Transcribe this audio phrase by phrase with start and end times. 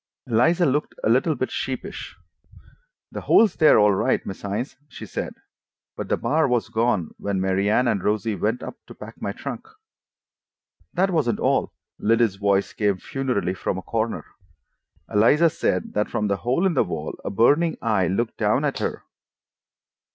[0.25, 2.17] Eliza looked a little bit sheepish.
[3.11, 5.35] "The hole's there all right, Miss Innes," she said.
[5.95, 9.31] "But the bar was gone when Mary Anne and Rosie went up to pack my
[9.31, 9.67] trunk."
[10.91, 14.25] "That wasn't all," Liddy's voice came funereally from a corner.
[15.07, 18.79] "Eliza said that from the hole in the wall a burning eye looked down at
[18.79, 19.03] her!"